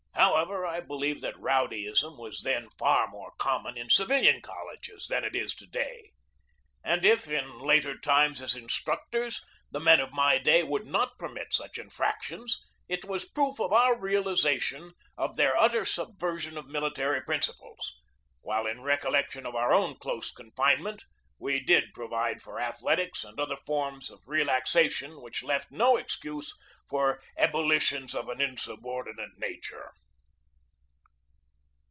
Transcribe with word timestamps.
However, 0.13 0.67
I 0.67 0.81
believe 0.81 1.21
that 1.21 1.35
rowdyism 1.39 2.15
was 2.17 2.41
then 2.43 2.69
far 2.77 3.07
more 3.07 3.31
common 3.39 3.75
in 3.75 3.89
civilian 3.89 4.41
colleges 4.41 5.07
than 5.07 5.23
it 5.23 5.35
is 5.35 5.55
to 5.55 5.65
day; 5.65 6.11
and 6.83 7.03
if, 7.03 7.27
in 7.27 7.59
later 7.59 7.97
times 7.97 8.39
as 8.39 8.55
instructors, 8.55 9.41
the 9.71 9.79
men 9.79 9.99
of 9.99 10.11
my 10.13 10.37
day 10.37 10.61
would 10.61 10.85
not 10.85 11.17
permit 11.17 11.47
AT 11.47 11.57
ANNAPOLIS 11.57 11.59
i 11.61 11.65
9 11.65 11.69
such 11.71 11.77
infractions, 11.79 12.59
it 12.87 13.05
was 13.05 13.25
proof 13.25 13.59
of 13.59 13.73
our 13.73 13.97
realization 13.97 14.93
of 15.17 15.35
their 15.37 15.57
utter 15.57 15.85
subversion 15.85 16.55
of 16.57 16.67
military 16.67 17.21
principles, 17.21 17.95
while 18.41 18.67
in 18.67 18.81
recollection 18.81 19.45
of 19.47 19.55
our 19.55 19.73
own 19.73 19.95
close 19.95 20.31
confinement 20.31 21.03
we 21.39 21.59
did 21.59 21.85
pro 21.95 22.07
vide 22.07 22.41
for 22.43 22.59
athletics 22.59 23.23
and 23.23 23.39
other 23.39 23.57
forms 23.65 24.11
of 24.11 24.27
relaxation 24.27 25.19
which 25.21 25.43
left 25.43 25.71
no 25.71 25.97
excuse 25.97 26.53
for 26.87 27.19
ebullitions 27.37 28.13
of 28.13 28.29
an 28.29 28.39
insubordinate 28.39 29.37
nature. 29.39 29.91